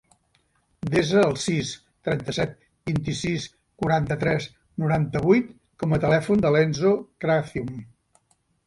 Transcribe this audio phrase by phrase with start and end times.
[0.93, 1.73] Desa el sis,
[2.09, 2.55] trenta-set,
[2.91, 3.47] vint-i-sis,
[3.85, 4.49] quaranta-tres,
[4.85, 5.53] noranta-vuit
[5.85, 7.75] com a telèfon de l'Enzo Craciun.